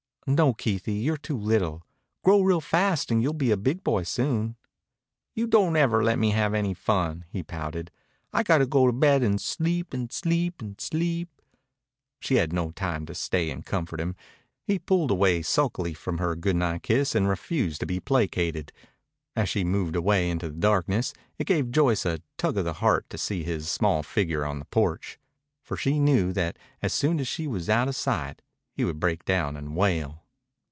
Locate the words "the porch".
24.59-25.17